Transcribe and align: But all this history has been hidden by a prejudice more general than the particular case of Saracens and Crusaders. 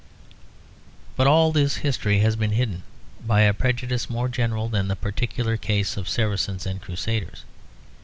But 1.15 1.27
all 1.27 1.51
this 1.51 1.75
history 1.85 2.21
has 2.21 2.35
been 2.35 2.53
hidden 2.53 2.81
by 3.23 3.41
a 3.41 3.53
prejudice 3.53 4.09
more 4.09 4.29
general 4.29 4.67
than 4.67 4.87
the 4.87 4.95
particular 4.95 5.57
case 5.57 5.95
of 5.95 6.09
Saracens 6.09 6.65
and 6.65 6.81
Crusaders. 6.81 7.45